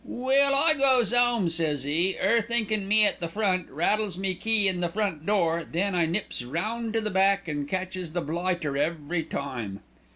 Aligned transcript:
"'Well, 0.03 0.55
I 0.55 0.73
goes 0.73 1.13
'ome,' 1.13 1.47
says 1.49 1.85
'e, 1.85 2.17
''er 2.19 2.41
thinkin' 2.41 2.87
me 2.87 3.05
at 3.05 3.19
the 3.19 3.27
front, 3.27 3.69
rattles 3.69 4.17
my 4.17 4.33
key 4.33 4.67
in 4.67 4.79
the 4.79 4.89
front 4.89 5.27
door, 5.27 5.63
then 5.63 5.93
I 5.93 6.07
nips 6.07 6.41
round 6.43 6.93
to 6.93 7.01
the 7.01 7.11
back, 7.11 7.47
an' 7.47 7.67
catches 7.67 8.13
the 8.13 8.21
blighter 8.21 8.75
every 8.75 9.21
time!'" 9.21 9.81